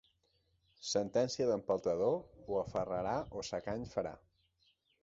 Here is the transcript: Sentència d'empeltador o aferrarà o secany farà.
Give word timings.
Sentència 0.91 1.47
d'empeltador 1.51 2.17
o 2.55 2.59
aferrarà 2.63 3.17
o 3.43 3.47
secany 3.53 3.89
farà. 3.97 4.21